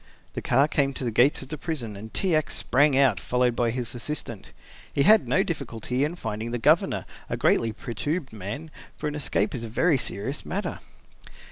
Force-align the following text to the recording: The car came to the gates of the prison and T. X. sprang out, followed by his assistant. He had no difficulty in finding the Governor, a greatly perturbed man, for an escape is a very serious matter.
The 0.33 0.41
car 0.41 0.67
came 0.67 0.95
to 0.95 1.03
the 1.03 1.11
gates 1.11 1.43
of 1.43 1.49
the 1.49 1.59
prison 1.59 1.95
and 1.95 2.11
T. 2.11 2.33
X. 2.33 2.55
sprang 2.55 2.97
out, 2.97 3.19
followed 3.19 3.55
by 3.55 3.69
his 3.69 3.93
assistant. 3.93 4.51
He 4.91 5.03
had 5.03 5.27
no 5.27 5.43
difficulty 5.43 6.03
in 6.03 6.15
finding 6.15 6.49
the 6.49 6.57
Governor, 6.57 7.05
a 7.29 7.37
greatly 7.37 7.71
perturbed 7.71 8.33
man, 8.33 8.71
for 8.97 9.07
an 9.07 9.13
escape 9.13 9.53
is 9.53 9.63
a 9.63 9.69
very 9.69 9.99
serious 9.99 10.43
matter. 10.43 10.79